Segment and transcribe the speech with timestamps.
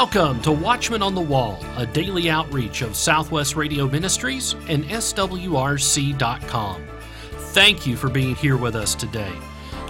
[0.00, 6.88] Welcome to Watchman on the Wall, a daily outreach of Southwest Radio Ministries and SWRC.com.
[7.52, 9.30] Thank you for being here with us today.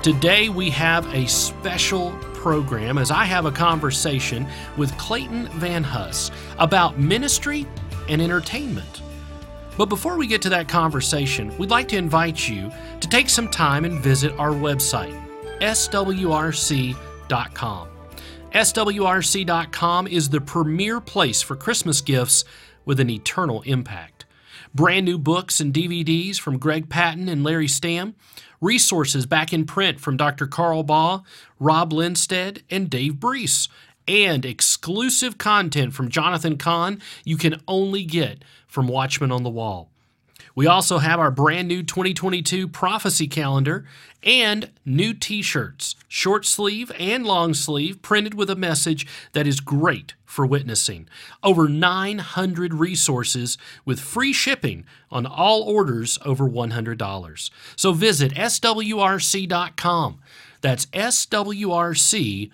[0.03, 6.33] Today we have a special program as I have a conversation with Clayton Van Huss
[6.59, 7.65] about ministry
[8.09, 9.03] and entertainment.
[9.79, 13.49] But before we get to that conversation, we'd like to invite you to take some
[13.49, 15.17] time and visit our website,
[15.61, 16.97] swrc.com.
[18.53, 22.45] SWRC.com is the premier place for Christmas gifts
[22.85, 24.25] with an eternal impact.
[24.75, 28.15] Brand new books and DVDs from Greg Patton and Larry Stamm,
[28.61, 30.49] resources back in print from Dr.
[30.49, 31.23] Carl Baugh,
[31.61, 33.69] Rob Lindsted, and Dave Breese,
[34.09, 39.91] and exclusive content from Jonathan Cahn you can only get from Watchmen on the Wall.
[40.55, 43.87] We also have our brand new 2022 prophecy calendar
[44.23, 49.61] and new t shirts, short sleeve and long sleeve, printed with a message that is
[49.61, 51.09] great for witnessing.
[51.43, 57.51] Over 900 resources with free shipping on all orders over $100.
[57.77, 60.21] So visit swrc.com.
[60.61, 62.51] That's swrc.com.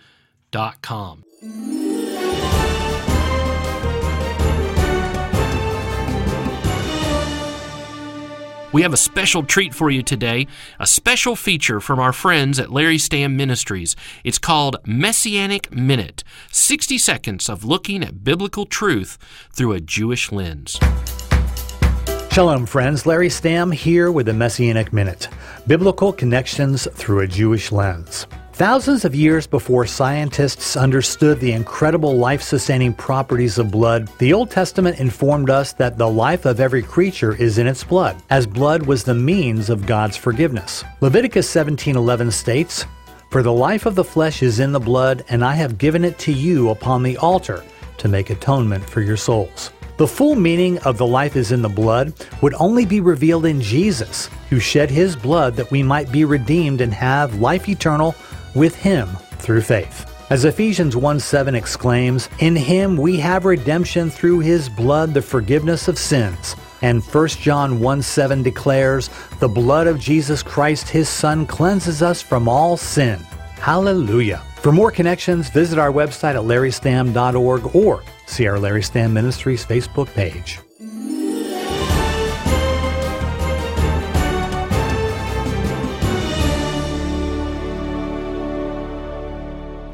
[8.76, 10.46] We have a special treat for you today,
[10.78, 13.96] a special feature from our friends at Larry Stamm Ministries.
[14.22, 19.16] It's called Messianic Minute 60 seconds of looking at biblical truth
[19.50, 20.78] through a Jewish lens.
[22.30, 23.06] Shalom, friends.
[23.06, 25.28] Larry Stamm here with the Messianic Minute
[25.66, 28.26] Biblical Connections Through a Jewish Lens.
[28.56, 34.50] Thousands of years before scientists understood the incredible life sustaining properties of blood, the Old
[34.50, 38.86] Testament informed us that the life of every creature is in its blood, as blood
[38.86, 40.84] was the means of God's forgiveness.
[41.02, 42.86] Leviticus 17:11 states,
[43.28, 46.18] "For the life of the flesh is in the blood, and I have given it
[46.20, 47.62] to you upon the altar
[47.98, 51.68] to make atonement for your souls." The full meaning of the life is in the
[51.68, 56.24] blood would only be revealed in Jesus, who shed his blood that we might be
[56.24, 58.14] redeemed and have life eternal
[58.56, 59.08] with him
[59.38, 60.12] through faith.
[60.28, 65.86] As Ephesians 1 7 exclaims, In him we have redemption through his blood, the forgiveness
[65.86, 66.56] of sins.
[66.82, 69.08] And 1 John 1 7 declares,
[69.38, 73.20] The blood of Jesus Christ, his Son, cleanses us from all sin.
[73.60, 74.42] Hallelujah.
[74.56, 80.12] For more connections, visit our website at larrystam.org or see our Larry Stamm Ministries Facebook
[80.12, 80.58] page.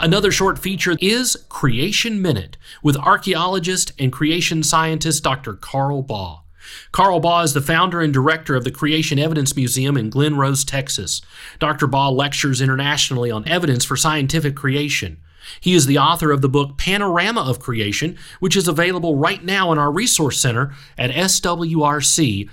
[0.03, 5.55] Another short feature is Creation Minute with archaeologist and creation scientist Dr.
[5.55, 6.43] Carl Baugh.
[6.91, 10.65] Carl Baugh is the founder and director of the Creation Evidence Museum in Glen Rose,
[10.65, 11.23] Texas.
[11.61, 11.87] Dr.
[11.87, 15.21] Baugh lectures internationally on evidence for scientific creation.
[15.61, 19.71] He is the author of the book Panorama of Creation, which is available right now
[19.71, 22.49] in our resource center at swrc.com.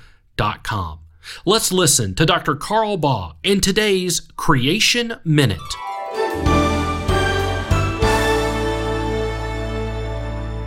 [1.45, 2.53] Let's listen to Dr.
[2.55, 5.57] Carl Baugh in today's Creation Minute.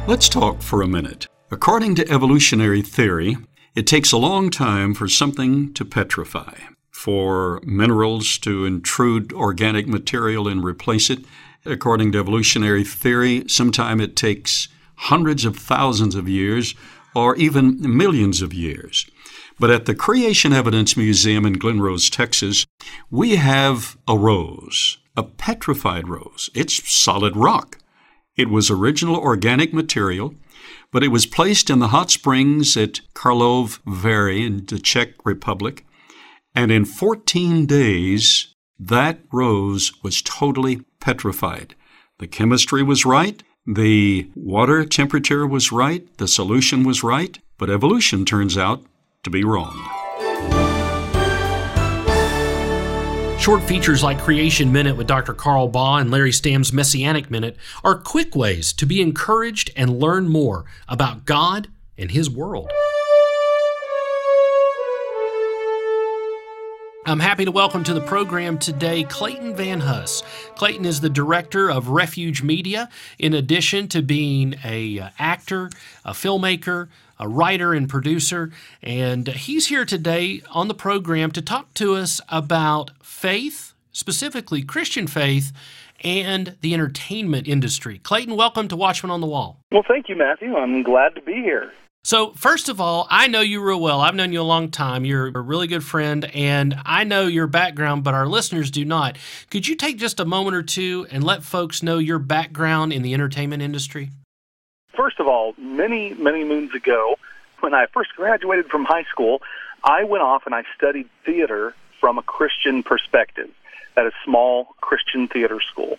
[0.09, 1.29] Let's talk for a minute.
[1.53, 3.37] According to evolutionary theory,
[3.77, 6.55] it takes a long time for something to petrify,
[6.91, 11.25] for minerals to intrude organic material and replace it.
[11.65, 16.75] According to evolutionary theory, sometimes it takes hundreds of thousands of years
[17.15, 19.07] or even millions of years.
[19.61, 22.67] But at the Creation Evidence Museum in Glen Rose, Texas,
[23.09, 26.51] we have a rose, a petrified rose.
[26.55, 27.79] It's solid rock.
[28.37, 30.35] It was original organic material,
[30.91, 35.85] but it was placed in the hot springs at Karlovy Vary in the Czech Republic,
[36.55, 41.75] and in 14 days, that rose was totally petrified.
[42.19, 48.25] The chemistry was right, the water temperature was right, the solution was right, but evolution
[48.25, 48.83] turns out
[49.23, 50.02] to be wrong.
[53.43, 55.35] Short features like Creation Minute with Dr.
[55.35, 60.29] Carl Baugh and Larry Stamm's Messianic Minute are quick ways to be encouraged and learn
[60.29, 61.67] more about God
[61.99, 62.71] and His world.
[67.05, 70.23] I'm happy to welcome to the program today Clayton Van Huss.
[70.55, 72.89] Clayton is the director of Refuge Media,
[73.19, 75.69] in addition to being a uh, actor,
[76.05, 78.53] a filmmaker, a writer and producer,
[78.85, 85.09] and he's here today on the program to talk to us about faith, specifically Christian
[85.09, 85.53] faith,
[86.05, 87.99] and the entertainment industry.
[87.99, 89.59] Clayton, welcome to Watchmen on the Wall.
[89.73, 90.55] Well, thank you, Matthew.
[90.55, 91.73] I'm glad to be here.
[92.05, 94.01] So, first of all, I know you real well.
[94.01, 95.05] I've known you a long time.
[95.05, 99.17] You're a really good friend, and I know your background, but our listeners do not.
[99.51, 103.03] Could you take just a moment or two and let folks know your background in
[103.03, 104.11] the entertainment industry?
[104.97, 107.15] First of all, many, many moons ago,
[107.61, 109.41] when I first graduated from high school,
[109.85, 113.51] I went off and I studied theater from a Christian perspective
[113.97, 115.99] at a small Christian theater school.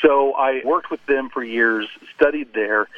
[0.00, 2.88] So I worked with them for years, studied there,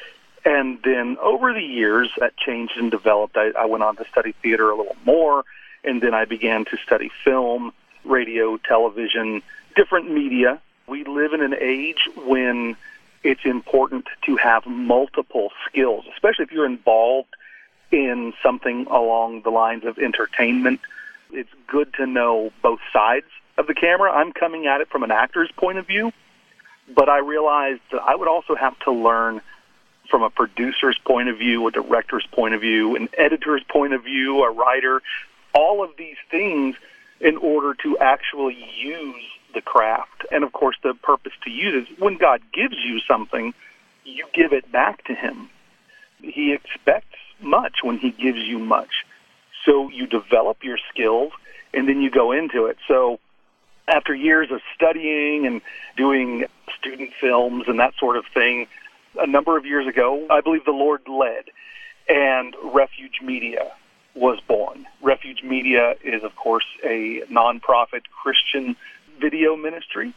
[0.48, 3.36] and then over the years that changed and developed.
[3.36, 5.44] I, I went on to study theater a little more,
[5.84, 7.74] and then I began to study film,
[8.04, 9.42] radio, television,
[9.76, 10.58] different media.
[10.86, 12.76] We live in an age when
[13.22, 17.28] it's important to have multiple skills, especially if you're involved
[17.90, 20.80] in something along the lines of entertainment.
[21.30, 23.26] It's good to know both sides
[23.58, 24.10] of the camera.
[24.10, 26.10] I'm coming at it from an actor's point of view,
[26.94, 29.42] but I realized that I would also have to learn
[30.10, 34.04] from a producer's point of view, a director's point of view, an editor's point of
[34.04, 35.02] view, a writer,
[35.54, 36.76] all of these things
[37.20, 39.24] in order to actually use
[39.54, 40.24] the craft.
[40.30, 43.54] And of course, the purpose to use is when God gives you something,
[44.04, 45.50] you give it back to Him.
[46.22, 49.04] He expects much when He gives you much.
[49.64, 51.32] So you develop your skills
[51.74, 52.78] and then you go into it.
[52.86, 53.20] So
[53.86, 55.60] after years of studying and
[55.96, 56.46] doing
[56.78, 58.68] student films and that sort of thing,
[59.18, 61.44] a number of years ago, I believe the Lord led,
[62.08, 63.72] and Refuge Media
[64.14, 64.86] was born.
[65.00, 68.76] Refuge Media is, of course, a nonprofit Christian
[69.20, 70.14] video ministry,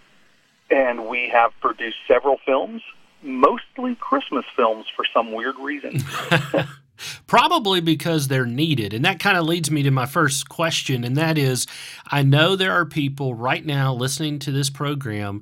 [0.70, 2.82] and we have produced several films,
[3.22, 6.04] mostly Christmas films for some weird reason.
[7.28, 8.94] Probably because they're needed.
[8.94, 11.68] And that kind of leads me to my first question, and that is
[12.08, 15.42] I know there are people right now listening to this program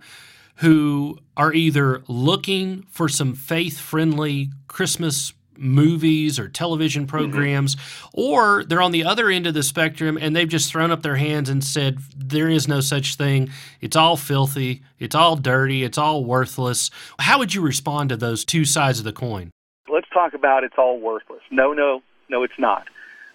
[0.60, 7.10] who are either looking for some faith friendly Christmas movies or television mm-hmm.
[7.10, 8.20] programs, mm-hmm.
[8.20, 11.16] or they're on the other end of the spectrum and they've just thrown up their
[11.16, 13.50] hands and said, There is no such thing.
[13.80, 14.82] It's all filthy.
[15.00, 15.84] It's all dirty.
[15.84, 16.92] It's all worthless.
[17.20, 19.52] How would you respond to those two sides of the coin?
[19.88, 21.42] Let's talk about it's all worthless.
[21.52, 22.88] No, no, no, it's not.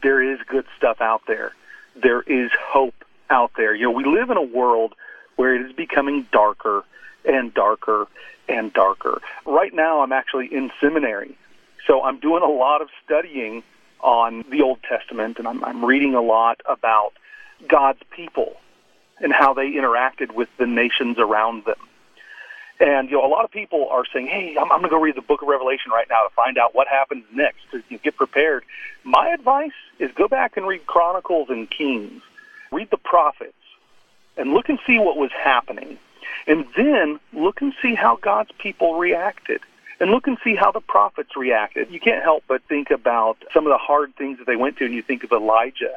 [0.02, 1.52] There is good stuff out there.
[1.96, 2.94] There is hope
[3.30, 3.74] out there.
[3.74, 4.94] You know, we live in a world
[5.36, 6.84] where it is becoming darker
[7.24, 8.06] and darker
[8.48, 9.20] and darker.
[9.46, 11.36] Right now, I'm actually in seminary
[11.86, 13.62] so I'm doing a lot of studying
[14.00, 17.12] on the Old Testament, and I'm, I'm reading a lot about
[17.68, 18.54] God's people
[19.20, 21.78] and how they interacted with the nations around them.
[22.80, 25.00] And you know, a lot of people are saying, "Hey, I'm, I'm going to go
[25.00, 27.96] read the Book of Revelation right now to find out what happens next to you
[27.96, 28.64] know, get prepared."
[29.04, 32.20] My advice is go back and read Chronicles and Kings,
[32.72, 33.52] read the prophets,
[34.36, 35.98] and look and see what was happening,
[36.46, 39.60] and then look and see how God's people reacted
[40.00, 41.90] and look and see how the prophets reacted.
[41.90, 44.84] You can't help but think about some of the hard things that they went to,
[44.84, 45.96] and you think of Elijah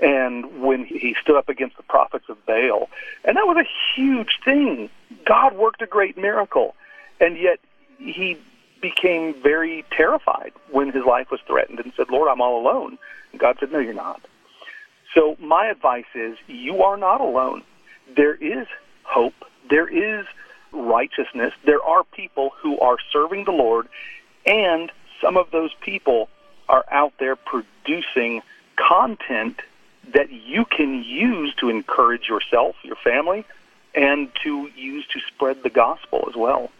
[0.00, 2.88] and when he stood up against the prophets of Baal.
[3.24, 4.90] And that was a huge thing.
[5.24, 6.74] God worked a great miracle,
[7.20, 7.60] and yet
[7.98, 8.38] he
[8.80, 12.98] became very terrified when his life was threatened and said, Lord, I'm all alone.
[13.32, 14.20] And God said, No, you're not.
[15.14, 17.62] So my advice is you are not alone.
[18.16, 18.66] There is
[19.04, 19.34] hope.
[19.70, 20.26] There is
[20.72, 23.88] righteousness, there are people who are serving the Lord,
[24.44, 24.90] and
[25.20, 26.28] some of those people
[26.68, 28.42] are out there producing
[28.76, 29.60] content
[30.12, 33.44] that you can use to encourage yourself, your family,
[33.94, 36.70] and to use to spread the gospel as well.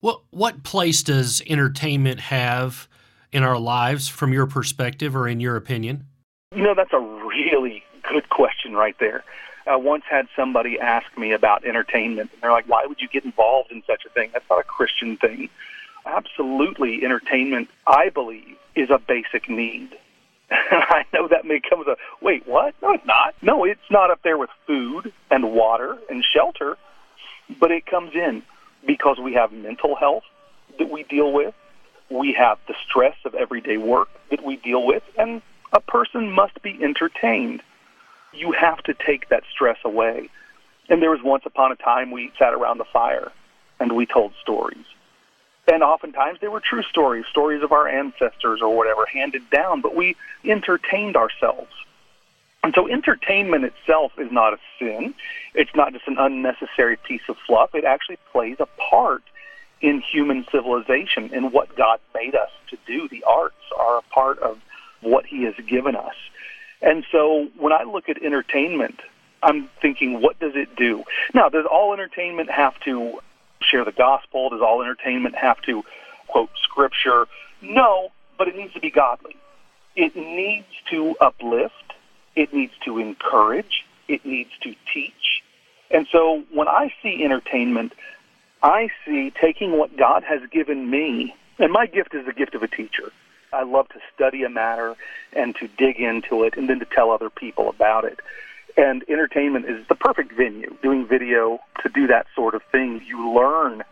[0.00, 2.88] What what place does entertainment have
[3.30, 6.06] in our lives from your perspective or in your opinion?
[6.54, 9.22] You know, that's a really good question right there.
[9.66, 13.24] I once had somebody ask me about entertainment, and they're like, "Why would you get
[13.24, 14.30] involved in such a thing?
[14.32, 15.48] That's not a Christian thing."
[16.04, 19.96] Absolutely, entertainment, I believe, is a basic need.
[20.50, 22.74] I know that may come as a wait, what?
[22.82, 23.34] No, it's not.
[23.40, 26.76] No, it's not up there with food and water and shelter,
[27.60, 28.42] but it comes in
[28.86, 30.24] because we have mental health
[30.78, 31.54] that we deal with,
[32.10, 35.40] we have the stress of everyday work that we deal with, and
[35.72, 37.62] a person must be entertained
[38.32, 40.28] you have to take that stress away.
[40.88, 43.30] And there was once upon a time we sat around the fire
[43.80, 44.84] and we told stories.
[45.68, 49.94] And oftentimes they were true stories, stories of our ancestors or whatever handed down, but
[49.94, 51.70] we entertained ourselves.
[52.64, 55.14] And so entertainment itself is not a sin.
[55.54, 57.74] It's not just an unnecessary piece of fluff.
[57.74, 59.22] It actually plays a part
[59.80, 63.08] in human civilization and what God made us to do.
[63.08, 64.60] The arts are a part of
[65.00, 66.14] what He has given us.
[66.82, 69.00] And so when I look at entertainment,
[69.42, 71.04] I'm thinking, what does it do?
[71.34, 73.20] Now, does all entertainment have to
[73.60, 74.50] share the gospel?
[74.50, 75.84] Does all entertainment have to
[76.28, 77.26] quote scripture?
[77.60, 79.36] No, but it needs to be godly.
[79.94, 81.74] It needs to uplift.
[82.34, 83.84] It needs to encourage.
[84.08, 85.42] It needs to teach.
[85.90, 87.92] And so when I see entertainment,
[88.62, 92.62] I see taking what God has given me And my gift is the gift of
[92.62, 93.12] a teacher.
[93.52, 94.96] I love to study a matter
[95.32, 98.20] and to dig into it and then to tell other people about it.
[98.76, 103.02] And entertainment is the perfect venue, doing video to do that sort of thing.
[103.06, 103.82] You learn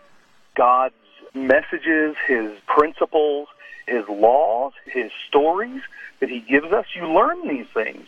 [0.55, 0.95] God's
[1.35, 3.49] messages, His principles,
[3.87, 5.83] His laws, His stories
[6.21, 6.87] that He gives us.
[6.95, 8.07] You learn these things.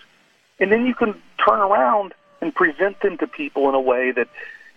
[0.58, 4.28] And then you can turn around and present them to people in a way that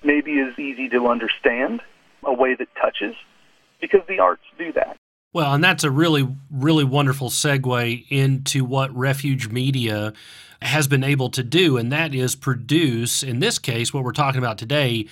[0.03, 1.81] maybe is easy to understand,
[2.23, 3.15] a way that touches,
[3.79, 4.97] because the arts do that.
[5.35, 10.13] Well, and that's a really, really wonderful segue into what Refuge Media
[10.61, 14.39] has been able to do, and that is produce, in this case, what we're talking
[14.39, 15.07] about today,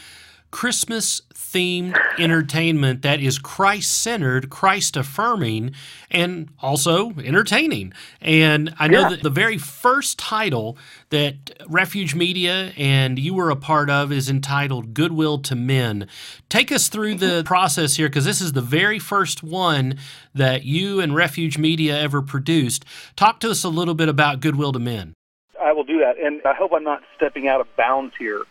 [0.53, 5.73] Christmas themed entertainment that is Christ centered, Christ affirming,
[6.11, 7.91] and also entertaining.
[8.21, 9.09] And I know yeah.
[9.09, 10.77] that the very first title
[11.09, 16.07] that Refuge Media and you were a part of is entitled Goodwill to Men.
[16.49, 17.47] Take us through the mm-hmm.
[17.47, 19.97] process here because this is the very first one
[20.35, 22.85] that you and Refuge Media ever produced.
[23.15, 25.15] Talk to us a little bit about Goodwill to Men.
[25.59, 26.19] I will do that.
[26.19, 28.43] And I hope I'm not stepping out of bounds here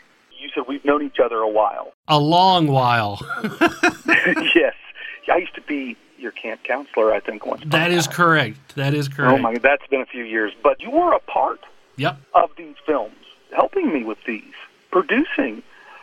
[0.43, 1.93] you said we've known each other a while.
[2.09, 3.21] A long while.
[4.55, 4.75] yes.
[5.31, 7.63] I used to be your camp counselor, I think, once.
[7.67, 8.75] That is correct.
[8.77, 9.33] That is oh, correct.
[9.35, 10.53] Oh, my, that's been a few years.
[10.63, 11.61] But you were a part
[11.97, 12.19] yep.
[12.35, 13.17] of these films,
[13.55, 14.55] helping me with these,
[14.91, 15.63] producing.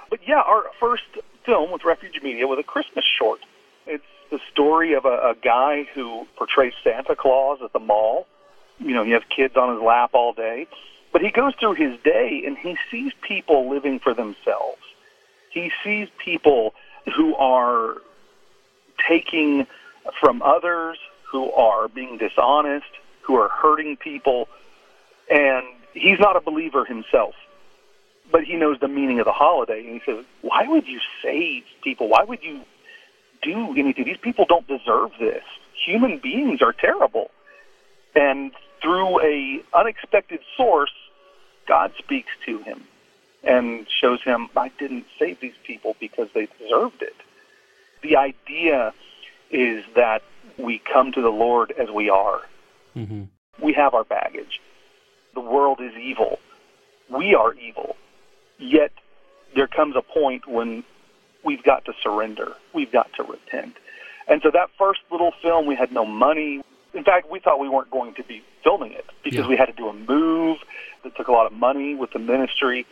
[0.09, 1.03] But yeah, our first
[1.45, 3.39] film with Refuge Media was a Christmas short.
[3.87, 8.27] It's the story of a, a guy who portrays Santa Claus at the mall.
[8.79, 10.67] You know, he has kids on his lap all day
[11.11, 14.81] but he goes through his day and he sees people living for themselves.
[15.49, 16.73] He sees people
[17.15, 17.95] who are
[19.07, 19.65] taking
[20.19, 20.97] from others,
[21.31, 22.87] who are being dishonest,
[23.21, 24.47] who are hurting people,
[25.29, 27.35] and he's not a believer himself.
[28.31, 31.63] But he knows the meaning of the holiday, and he says, Why would you save
[31.83, 32.07] people?
[32.09, 32.61] Why would you
[33.41, 34.05] do anything?
[34.05, 35.43] These people don't deserve this.
[35.85, 37.31] Human beings are terrible.
[38.15, 38.51] And
[38.81, 40.93] through a unexpected source,
[41.67, 42.83] God speaks to him
[43.43, 47.15] and shows him, I didn't save these people because they deserved it.
[48.01, 48.93] The idea
[49.51, 50.23] is that
[50.57, 52.41] we come to the Lord as we are.
[52.95, 53.23] Mm-hmm.
[53.63, 54.61] We have our baggage.
[55.33, 56.39] The world is evil.
[57.09, 57.95] We are evil.
[58.57, 58.91] Yet
[59.55, 60.83] there comes a point when
[61.43, 62.53] we've got to surrender.
[62.73, 63.75] We've got to repent.
[64.27, 66.61] And so that first little film, we had no money.
[66.93, 69.47] In fact, we thought we weren't going to be filming it because yeah.
[69.47, 70.59] we had to do a move
[71.03, 72.85] that took a lot of money with the ministry.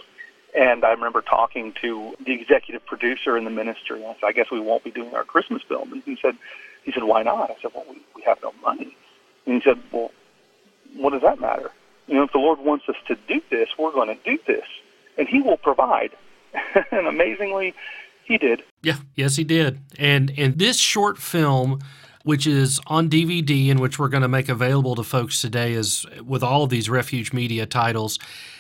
[0.58, 4.02] And I remember talking to the executive producer in the ministry.
[4.02, 5.94] And I said, I guess we won't be doing our Christmas film.
[5.94, 6.36] And he said,
[6.84, 7.52] he said, why not?
[7.52, 8.96] I said, well, we, we have no money.
[9.46, 10.12] And he said, well,
[10.96, 11.72] what does that matter?
[12.08, 14.66] You know, if the Lord wants us to do this, we're going to do this.
[15.18, 16.12] And he will provide.
[16.92, 17.74] and amazingly,
[18.24, 18.64] he did.
[18.82, 19.80] Yeah, yes, he did.
[19.98, 21.80] And and this short film
[22.28, 26.06] which is on DVD and which we're going to make available to folks today, is
[26.26, 28.20] with all of these Refuge Media titles.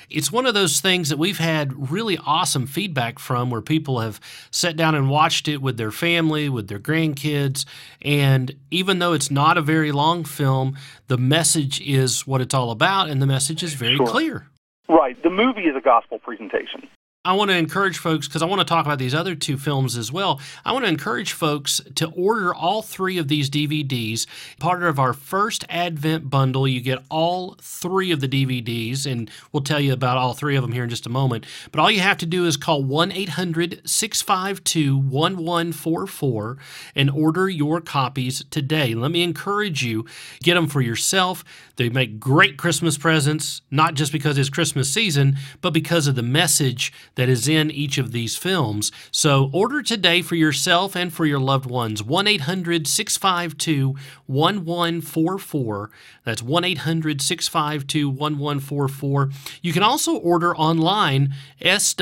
[0.10, 4.22] It's one of those things that we've had really awesome feedback from where people have
[4.52, 7.66] sat down and watched it with their family, with their grandkids.
[8.02, 12.72] And even though it's not a very long film, the message is what it's all
[12.72, 14.08] about, and the message is very sure.
[14.08, 14.48] clear.
[14.88, 15.22] Right.
[15.24, 16.88] The movie is a gospel presentation.
[17.28, 19.98] I want to encourage folks because I want to talk about these other two films
[19.98, 20.40] as well.
[20.64, 24.26] I want to encourage folks to order all three of these DVDs.
[24.60, 29.62] Part of our first Advent bundle, you get all three of the DVDs, and we'll
[29.62, 31.46] tell you about all three of them here in just a moment.
[31.74, 36.58] But all you have to do is call 1 800 652 1144
[36.96, 38.96] and order your copies today.
[38.96, 40.06] Let me encourage you
[40.44, 41.44] get them for yourself.
[41.76, 46.24] They make great Christmas presents, not just because it's Christmas season, but because of the
[46.24, 48.92] message that is in each of these films.
[49.12, 52.02] So order today for yourself and for your loved ones.
[52.02, 53.96] 1 800 652
[54.28, 55.90] 1144.
[56.24, 59.32] That's 1 800 652 1144.
[59.62, 62.02] You can also order online, swrc.com.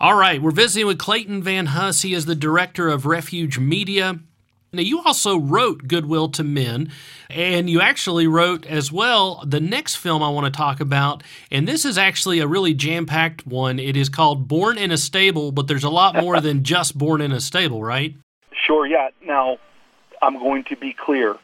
[0.00, 2.02] All right, we're visiting with Clayton Van Huss.
[2.02, 4.18] He is the director of Refuge Media.
[4.74, 6.90] Now, you also wrote Goodwill to Men,
[7.28, 11.22] and you actually wrote as well the next film I want to talk about.
[11.50, 13.78] And this is actually a really jam packed one.
[13.78, 17.20] It is called Born in a Stable, but there's a lot more than just Born
[17.20, 18.16] in a Stable, right?
[18.66, 19.10] Sure, yeah.
[19.22, 19.58] Now,
[20.22, 21.36] I'm going to be clear.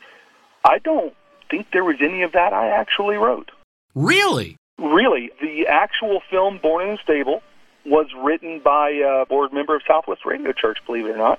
[0.64, 1.12] I don't
[1.50, 3.50] think there was any of that I actually wrote.
[3.94, 4.56] Really?
[4.78, 5.32] Really.
[5.42, 7.42] The actual film, Born in a Stable,
[7.84, 11.38] was written by a board member of Southwest Radio Church, believe it or not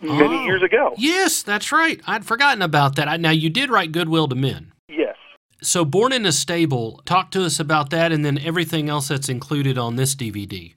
[0.00, 0.94] many oh, years ago.
[0.96, 2.00] Yes, that's right.
[2.06, 3.20] I'd forgotten about that.
[3.20, 4.72] Now, you did write Goodwill to Men.
[4.88, 5.16] Yes.
[5.60, 9.28] So, Born in a Stable, talk to us about that and then everything else that's
[9.28, 10.74] included on this DVD.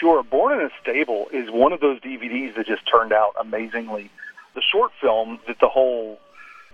[0.00, 0.22] Sure.
[0.22, 4.10] Born in a Stable is one of those DVDs that just turned out amazingly.
[4.54, 6.18] The short film that the whole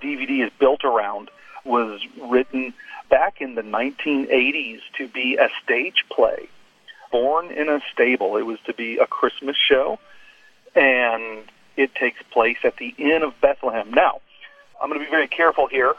[0.03, 1.31] DVD is built around
[1.65, 2.73] was written
[3.11, 6.49] back in the 1980s to be a stage play.
[7.11, 8.37] Born in a Stable.
[8.37, 9.99] It was to be a Christmas show,
[10.75, 11.45] and
[11.79, 13.93] it takes place at the Inn of Bethlehem.
[13.93, 14.21] Now,
[14.83, 15.95] I'm going to be very careful here.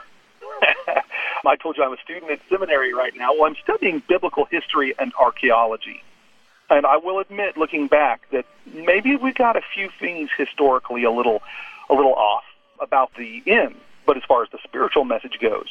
[1.46, 3.32] I told you I'm a student at seminary right now.
[3.32, 6.02] Well, I'm studying biblical history and archaeology.
[6.68, 11.10] And I will admit, looking back, that maybe we got a few things historically a
[11.10, 11.42] little,
[11.88, 12.44] a little off
[12.78, 13.74] about the inn.
[14.06, 15.66] But as far as the spiritual message goes,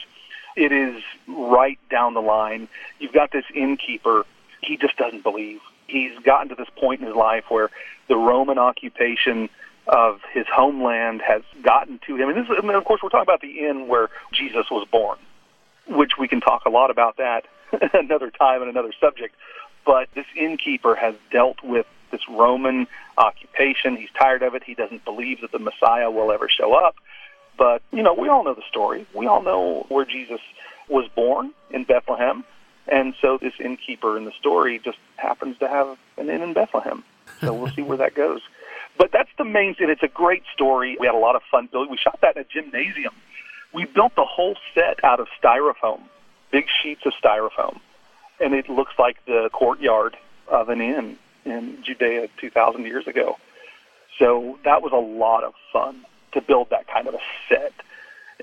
[0.55, 2.67] it is right down the line.
[2.97, 4.25] You've got this innkeeper.
[4.61, 5.61] He just doesn't believe.
[5.85, 7.69] He's gotten to this point in his life where
[8.07, 9.49] the Roman occupation
[9.89, 12.29] of his homeland has gotten to him.
[12.29, 15.17] And, this, and of course, we're talking about the inn where Jesus was born,
[15.87, 17.45] which we can talk a lot about that
[17.93, 19.35] another time and another subject.
[19.85, 23.95] But this innkeeper has dealt with this Roman occupation.
[23.95, 24.63] He's tired of it.
[24.63, 26.95] He doesn't believe that the Messiah will ever show up.
[27.57, 29.07] But, you know, we all know the story.
[29.13, 30.39] We all know where Jesus
[30.87, 32.43] was born in Bethlehem.
[32.87, 37.03] And so this innkeeper in the story just happens to have an inn in Bethlehem.
[37.41, 38.41] So we'll see where that goes.
[38.99, 39.89] But that's the main thing.
[39.89, 40.95] It's a great story.
[40.99, 41.89] We had a lot of fun building.
[41.89, 43.15] We shot that in a gymnasium.
[43.73, 46.01] We built the whole set out of styrofoam,
[46.51, 47.79] big sheets of styrofoam
[48.39, 50.15] and it looks like the courtyard
[50.47, 53.37] of an inn in Judea 2,000 years ago.
[54.17, 57.73] So that was a lot of fun to build that kind of a set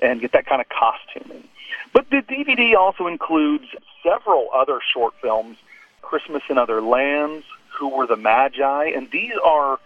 [0.01, 1.47] and get that kind of costuming.
[1.93, 3.65] But the DVD also includes
[4.03, 5.57] several other short films,
[6.01, 7.45] Christmas in Other Lands,
[7.77, 9.79] Who Were the Magi, and these are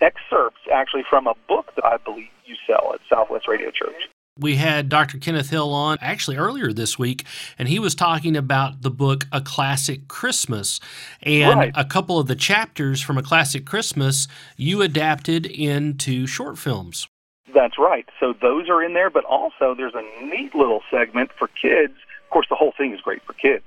[0.00, 4.08] excerpts actually from a book that I believe you sell at Southwest Radio Church.
[4.38, 5.18] We had Dr.
[5.18, 7.24] Kenneth Hill on actually earlier this week,
[7.58, 10.78] and he was talking about the book A Classic Christmas.
[11.22, 11.72] And right.
[11.74, 17.08] a couple of the chapters from A Classic Christmas you adapted into short films.
[17.52, 18.08] That's right.
[18.20, 21.94] So those are in there, but also there's a neat little segment for kids.
[22.24, 23.64] Of course, the whole thing is great for kids.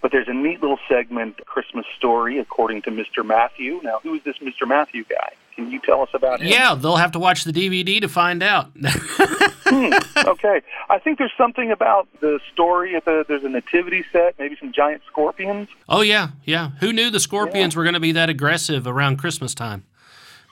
[0.00, 3.24] But there's a neat little segment, Christmas story, according to Mr.
[3.24, 3.80] Matthew.
[3.82, 4.66] Now, who is this Mr.
[4.66, 5.32] Matthew guy?
[5.54, 6.48] Can you tell us about him?
[6.48, 8.70] Yeah, they'll have to watch the DVD to find out.
[8.76, 9.92] hmm,
[10.26, 10.62] okay.
[10.88, 12.96] I think there's something about the story.
[12.96, 15.68] At the, there's a nativity set, maybe some giant scorpions.
[15.88, 16.70] Oh, yeah, yeah.
[16.80, 17.78] Who knew the scorpions yeah.
[17.78, 19.84] were going to be that aggressive around Christmas time?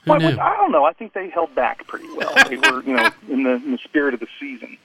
[0.05, 0.39] Who well, knew?
[0.39, 0.85] I don't know.
[0.85, 2.33] I think they held back pretty well.
[2.47, 4.77] They were, you know, in the, in the spirit of the season.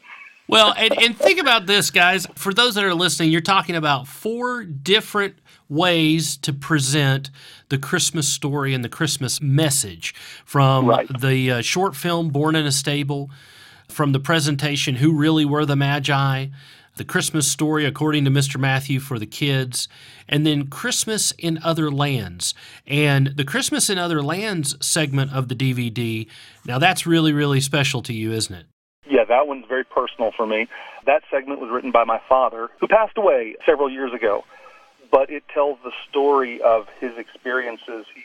[0.48, 2.26] Well, and, and think about this, guys.
[2.34, 5.36] For those that are listening, you're talking about four different
[5.68, 7.30] ways to present
[7.68, 11.20] the Christmas story and the Christmas message from right.
[11.20, 13.30] the uh, short film Born in a Stable,
[13.88, 16.46] from the presentation Who Really Were the Magi,
[16.96, 18.58] the Christmas story according to Mr.
[18.58, 19.88] Matthew for the kids,
[20.28, 22.54] and then Christmas in Other Lands.
[22.86, 26.26] And the Christmas in Other Lands segment of the DVD,
[26.66, 28.66] now that's really, really special to you, isn't it?
[29.08, 30.66] Yeah, that one's very personal for me.
[31.06, 34.44] That segment was written by my father, who passed away several years ago,
[35.10, 38.06] but it tells the story of his experiences.
[38.14, 38.22] He,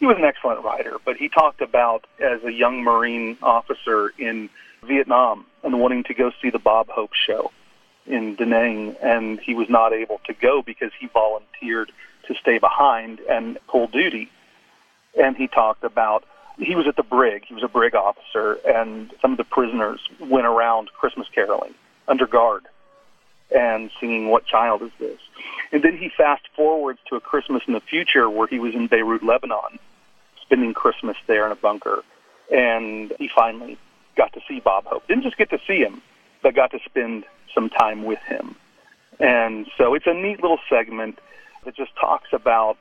[0.00, 4.48] he was an excellent writer, but he talked about as a young Marine officer in
[4.82, 7.50] Vietnam and wanting to go see the Bob Hope show
[8.06, 11.92] in Da Nang, and he was not able to go because he volunteered
[12.26, 14.28] to stay behind and pull duty.
[15.18, 16.24] And he talked about
[16.58, 17.44] he was at the brig.
[17.46, 21.74] He was a brig officer, and some of the prisoners went around Christmas caroling
[22.08, 22.66] under guard
[23.54, 25.18] and singing "What Child Is This?"
[25.72, 28.86] And then he fast forwards to a Christmas in the future where he was in
[28.86, 29.78] Beirut, Lebanon,
[30.42, 32.02] spending Christmas there in a bunker,
[32.52, 33.78] and he finally
[34.16, 35.06] got to see Bob Hope.
[35.08, 36.02] Didn't just get to see him,
[36.42, 38.54] but got to spend some time with him.
[39.18, 41.18] And so it's a neat little segment
[41.64, 42.76] that just talks about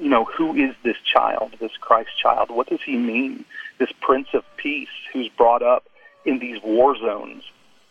[0.00, 2.50] you know, who is this child, this Christ child?
[2.50, 3.44] What does he mean?
[3.78, 5.84] This Prince of Peace who's brought up
[6.24, 7.44] in these war zones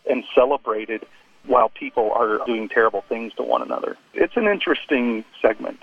[0.10, 1.06] and celebrated
[1.50, 3.98] while people are doing terrible things to one another.
[4.14, 5.80] It's an interesting segment.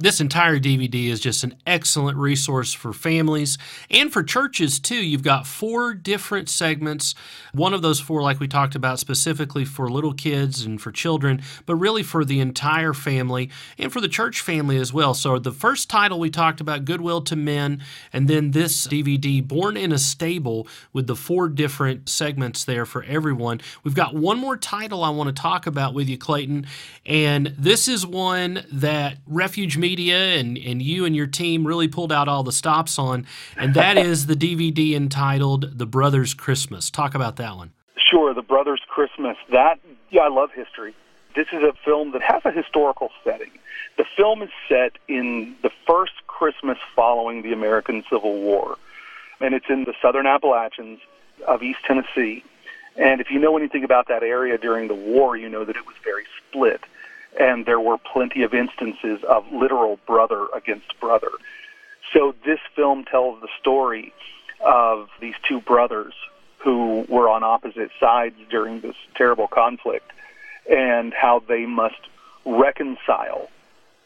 [0.00, 3.58] This entire DVD is just an excellent resource for families
[3.90, 5.04] and for churches too.
[5.04, 7.16] You've got four different segments.
[7.52, 11.42] One of those four, like we talked about, specifically for little kids and for children,
[11.66, 15.14] but really for the entire family and for the church family as well.
[15.14, 17.82] So, the first title we talked about, Goodwill to Men,
[18.12, 23.02] and then this DVD, Born in a Stable, with the four different segments there for
[23.02, 23.60] everyone.
[23.82, 26.68] We've got one more title I want to talk about with you, Clayton,
[27.04, 31.88] and this is one that Refuge Media media and, and you and your team really
[31.88, 36.90] pulled out all the stops on, and that is the DVD entitled The Brothers Christmas.
[36.90, 37.72] Talk about that one.
[37.96, 39.36] Sure, The Brothers Christmas.
[39.50, 40.94] That, yeah, I love history.
[41.34, 43.50] This is a film that has a historical setting.
[43.96, 48.76] The film is set in the first Christmas following the American Civil War,
[49.40, 51.00] and it's in the southern Appalachians
[51.46, 52.44] of East Tennessee.
[52.96, 55.86] And if you know anything about that area during the war, you know that it
[55.86, 56.82] was very split,
[57.38, 61.30] and there were plenty of instances of literal brother against brother.
[62.12, 64.12] So this film tells the story
[64.64, 66.14] of these two brothers
[66.58, 70.10] who were on opposite sides during this terrible conflict
[70.68, 72.00] and how they must
[72.44, 73.48] reconcile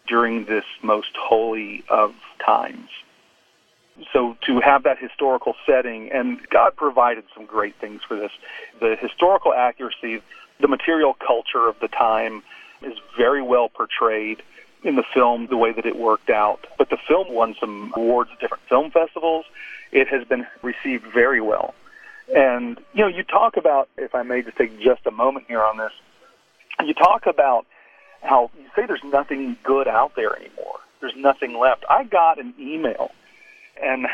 [0.06, 2.14] during this most holy of
[2.44, 2.88] times.
[4.12, 8.32] So to have that historical setting, and God provided some great things for this.
[8.80, 10.22] The historical accuracy,
[10.60, 12.42] the material culture of the time
[12.84, 14.42] is very well portrayed
[14.84, 16.66] in the film, the way that it worked out.
[16.76, 19.44] But the film won some awards at different film festivals.
[19.92, 21.74] It has been received very well.
[22.34, 25.62] And, you know, you talk about, if I may just take just a moment here
[25.62, 25.92] on this,
[26.84, 27.66] you talk about
[28.22, 30.78] how you say there's nothing good out there anymore.
[31.00, 31.84] There's nothing left.
[31.90, 33.10] I got an email,
[33.82, 34.06] and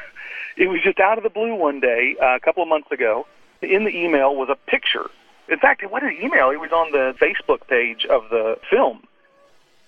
[0.56, 3.26] it was just out of the blue one day, uh, a couple of months ago.
[3.62, 5.10] In the email was a picture.
[5.50, 6.50] In fact, it wasn't an email.
[6.50, 9.02] It was on the Facebook page of the film.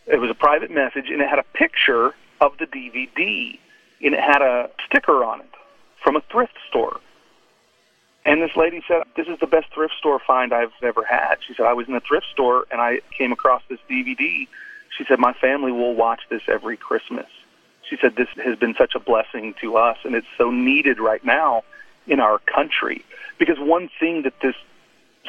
[0.07, 3.59] It was a private message, and it had a picture of the DVD,
[4.03, 5.55] and it had a sticker on it
[6.03, 6.99] from a thrift store.
[8.25, 11.37] And this lady said, This is the best thrift store find I've ever had.
[11.47, 14.47] She said, I was in a thrift store and I came across this DVD.
[14.97, 17.27] She said, My family will watch this every Christmas.
[17.89, 21.25] She said, This has been such a blessing to us and it's so needed right
[21.25, 21.65] now
[22.07, 23.05] in our country.
[23.39, 24.55] Because one thing that this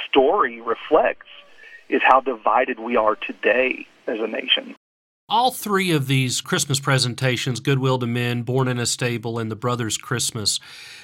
[0.10, 1.28] story reflects
[1.90, 4.76] is how divided we are today as a nation.
[5.30, 9.56] All three of these Christmas presentations, Goodwill to Men, Born in a Stable, and The
[9.56, 10.60] Brothers Christmas,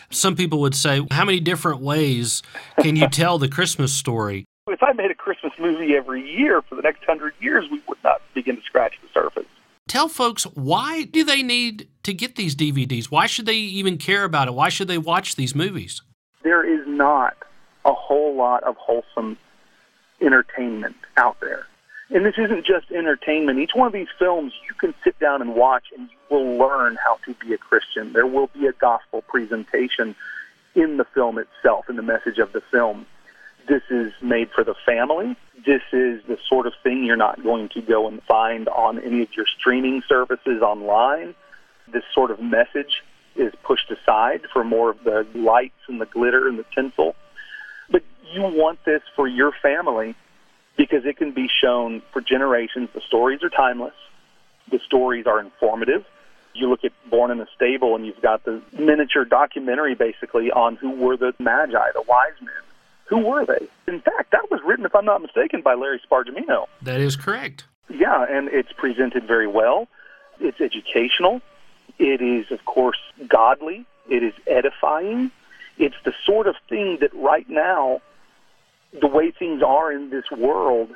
[0.10, 2.44] some people would say, how many different ways
[2.82, 4.46] can you tell the Christmas story?
[4.68, 7.98] If I made a Christmas movie every year for the next hundred years, we would
[8.04, 9.46] not begin to scratch the surface.
[9.88, 13.06] Tell folks why do they need to get these DVDs?
[13.06, 14.54] Why should they even care about it?
[14.54, 16.04] Why should they watch these movies?
[16.44, 17.36] There is not
[17.86, 19.38] a whole lot of wholesome
[20.22, 21.66] entertainment out there.
[22.12, 23.60] And this isn't just entertainment.
[23.60, 26.98] Each one of these films you can sit down and watch and you will learn
[27.04, 28.14] how to be a Christian.
[28.14, 30.16] There will be a gospel presentation
[30.76, 33.06] in the film itself, in the message of the film.
[33.68, 35.36] This is made for the family.
[35.66, 39.22] This is the sort of thing you're not going to go and find on any
[39.22, 41.36] of your streaming services online.
[41.92, 43.04] This sort of message
[43.36, 47.16] is pushed aside for more of the lights and the glitter and the tinsel.
[48.32, 50.16] You want this for your family
[50.78, 52.90] because it can be shown for generations.
[52.94, 53.94] The stories are timeless.
[54.72, 56.06] The stories are informative.
[56.54, 60.76] You look at Born in a Stable, and you've got the miniature documentary basically on
[60.76, 62.54] who were the Magi, the wise men.
[63.06, 63.68] Who were they?
[63.88, 66.68] In fact, that was written, if I'm not mistaken, by Larry Spargimino.
[66.82, 67.66] That is correct.
[67.90, 69.88] Yeah, and it's presented very well.
[70.40, 71.42] It's educational.
[71.98, 73.86] It is, of course, godly.
[74.10, 75.32] It is edifying.
[75.78, 78.02] It's the sort of thing that right now
[79.20, 80.96] way things are in this world,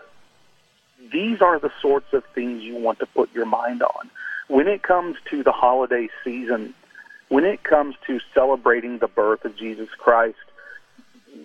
[1.11, 4.09] these are the sorts of things you want to put your mind on.
[4.47, 6.73] When it comes to the holiday season,
[7.27, 10.37] when it comes to celebrating the birth of Jesus Christ,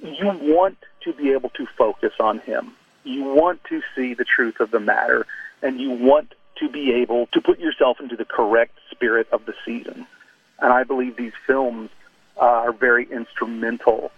[0.02, 2.72] you want to be able to focus on Him.
[3.02, 5.26] You want to see the truth of the matter,
[5.62, 9.54] and you want to be able to put yourself into the correct spirit of the
[9.64, 10.06] season.
[10.60, 11.90] And I believe these films
[12.36, 14.12] are very instrumental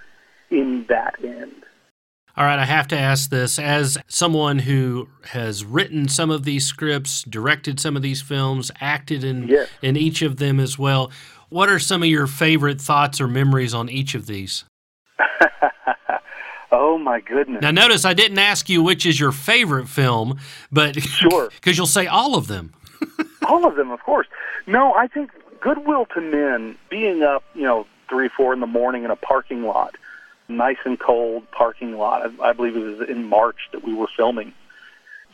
[0.51, 1.65] in that end.
[2.41, 3.59] All right, I have to ask this.
[3.59, 9.25] As someone who has written some of these scripts, directed some of these films, acted
[9.25, 9.69] in, yes.
[9.83, 11.13] in each of them as well,
[11.51, 14.65] what are some of your favorite thoughts or memories on each of these?
[16.73, 17.61] oh, my goodness.
[17.61, 20.39] Now, notice I didn't ask you which is your favorite film,
[20.73, 21.51] but sure.
[21.57, 22.73] Because you'll say all of them.
[23.43, 24.29] all of them, of course.
[24.67, 29.05] No, I think Goodwill to Men, being up, you know, three, four in the morning
[29.05, 29.95] in a parking lot,
[30.51, 32.23] nice and cold parking lot.
[32.41, 34.53] I, I believe it was in March that we were filming.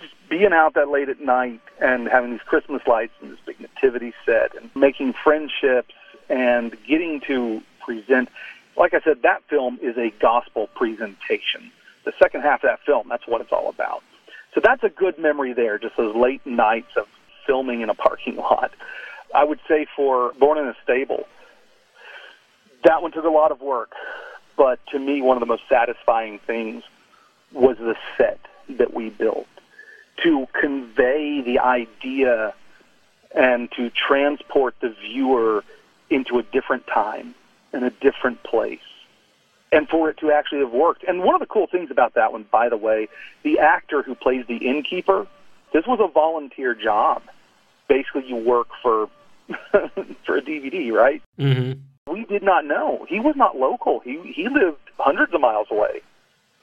[0.01, 3.61] Just being out that late at night and having these Christmas lights and this big
[3.61, 5.95] nativity set and making friendships
[6.29, 8.29] and getting to present.
[8.77, 11.71] Like I said, that film is a gospel presentation.
[12.05, 14.03] The second half of that film, that's what it's all about.
[14.55, 17.07] So that's a good memory there, just those late nights of
[17.47, 18.73] filming in a parking lot.
[19.35, 21.27] I would say for Born in a Stable,
[22.85, 23.93] that one took a lot of work.
[24.57, 26.83] But to me, one of the most satisfying things
[27.53, 29.47] was the set that we built
[30.23, 32.55] to convey the idea
[33.35, 35.63] and to transport the viewer
[36.09, 37.35] into a different time
[37.73, 38.81] and a different place
[39.73, 41.05] and for it to actually have worked.
[41.05, 43.09] And one of the cool things about that one, by the way,
[43.43, 45.27] the actor who plays the innkeeper,
[45.73, 47.23] this was a volunteer job.
[47.89, 49.09] Basically, you work for
[49.71, 51.23] for a DVD, right?
[51.39, 51.81] Mm-hmm.
[52.07, 53.07] We did not know.
[53.09, 54.01] He was not local.
[54.01, 56.03] He he lived hundreds of miles away.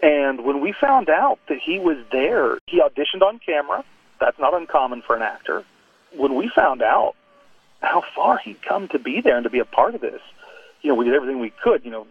[0.02, 3.84] And when we found out that he was there, he auditioned on camera.
[4.20, 5.64] That's not uncommon for an actor.
[6.16, 7.16] When we found out
[7.82, 10.22] how far he'd come to be there and to be a part of this,
[10.82, 12.08] you know, we did everything we could, you know,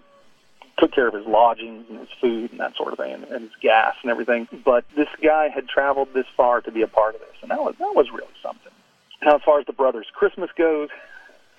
[0.78, 3.42] took care of his lodging and his food and that sort of thing and, and
[3.42, 4.48] his gas and everything.
[4.64, 7.62] But this guy had traveled this far to be a part of this, and that
[7.62, 8.72] was that was really something.
[9.22, 10.88] Now, as far as the brothers' Christmas goes,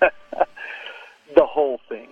[1.34, 2.08] the whole thing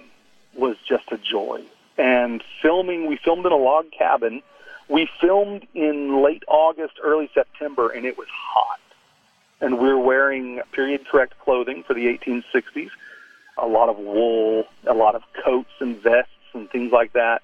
[0.54, 1.62] was just a joy.
[1.98, 4.42] And filming, we filmed in a log cabin.
[4.88, 8.80] We filmed in late August, early September, and it was hot.
[9.60, 12.90] And we were wearing period correct clothing for the 1860s
[13.58, 17.42] a lot of wool, a lot of coats and vests and things like that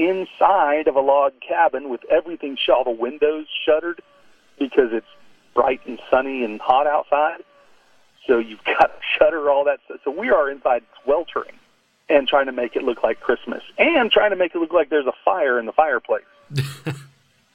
[0.00, 4.00] inside of a log cabin with everything shut, all the windows shuttered
[4.58, 5.06] because it's
[5.54, 7.44] bright and sunny and hot outside.
[8.30, 9.98] So you've got to shutter all that stuff.
[10.04, 11.54] So we are inside sweltering
[12.08, 14.88] and trying to make it look like Christmas and trying to make it look like
[14.88, 16.22] there's a fire in the fireplace.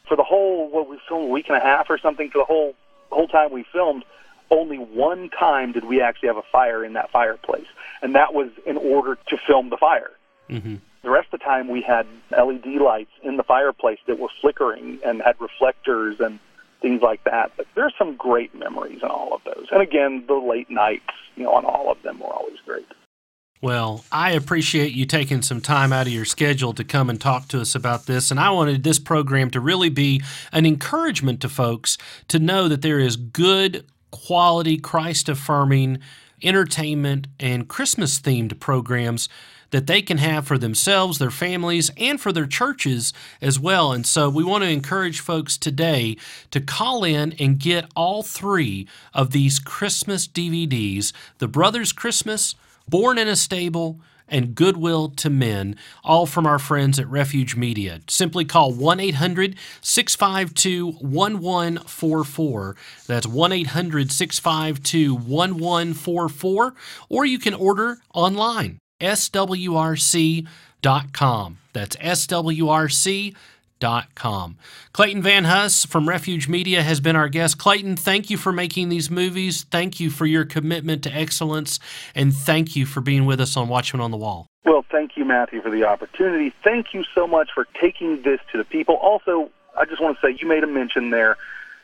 [0.06, 2.44] for the whole what we filmed a week and a half or something for the
[2.44, 2.76] whole
[3.10, 4.04] whole time we filmed,
[4.52, 7.68] only one time did we actually have a fire in that fireplace,
[8.02, 10.12] and that was in order to film the fire.
[10.50, 10.76] Mm-hmm.
[11.04, 15.00] The rest of the time we had LED lights in the fireplace that were flickering
[15.06, 16.40] and had reflectors and
[16.86, 17.52] things like that.
[17.58, 19.66] But there's some great memories in all of those.
[19.72, 22.86] And again, the late nights, you know, on all of them were always great.
[23.60, 27.48] Well, I appreciate you taking some time out of your schedule to come and talk
[27.48, 28.30] to us about this.
[28.30, 30.22] And I wanted this program to really be
[30.52, 35.98] an encouragement to folks to know that there is good, quality, Christ affirming
[36.46, 39.28] entertainment and Christmas themed programs
[39.72, 43.92] that they can have for themselves, their families, and for their churches as well.
[43.92, 46.16] And so we want to encourage folks today
[46.52, 52.56] to call in and get all three of these Christmas DVDs The Brothers Christmas,
[52.88, 58.02] Born in a Stable, and Goodwill to Men, all from our friends at Refuge Media.
[58.08, 62.76] Simply call 1 800 652 1144.
[63.08, 66.74] That's 1 800 652 1144.
[67.10, 70.48] Or you can order online, swrc.com.
[71.74, 73.36] That's swrc.com.
[74.94, 77.58] Clayton Van Huss from Refuge Media has been our guest.
[77.58, 79.64] Clayton, thank you for making these movies.
[79.70, 81.80] Thank you for your commitment to excellence.
[82.16, 84.48] And thank you for being with us on Watchmen on the Wall.
[84.64, 86.54] Well, thank you, Matthew, for the opportunity.
[86.64, 88.96] Thank you so much for taking this to the people.
[88.96, 91.38] Also, I just want to say you made a mention there.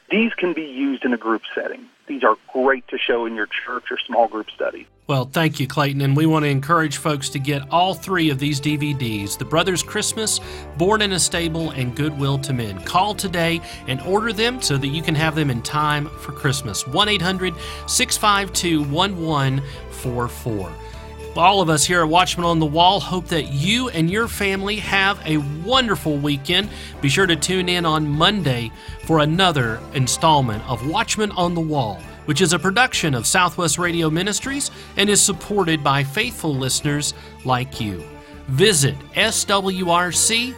[0.09, 1.85] These can be used in a group setting.
[2.07, 4.87] These are great to show in your church or small group study.
[5.11, 5.99] Well, thank you, Clayton.
[5.99, 9.83] And we want to encourage folks to get all three of these DVDs The Brothers
[9.83, 10.39] Christmas,
[10.77, 12.81] Born in a Stable, and Goodwill to Men.
[12.85, 16.87] Call today and order them so that you can have them in time for Christmas.
[16.87, 17.53] 1 800
[17.87, 20.71] 652 1144.
[21.35, 24.77] All of us here at Watchmen on the Wall hope that you and your family
[24.77, 26.69] have a wonderful weekend.
[27.01, 28.71] Be sure to tune in on Monday
[29.03, 34.09] for another installment of Watchmen on the Wall, which is a production of Southwest Radio
[34.09, 37.13] Ministries and is supported by faithful listeners
[37.45, 38.03] like you.
[38.47, 40.51] Visit swrc.com.